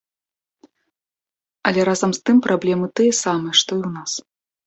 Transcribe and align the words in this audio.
Але 1.71 1.81
разам 1.89 2.11
з 2.17 2.23
тым 2.29 2.37
праблемы 2.47 2.85
тыя 3.01 3.13
самыя, 3.23 3.53
што 3.63 3.71
і 3.79 3.83
ў 3.89 4.01
нас. 4.01 4.11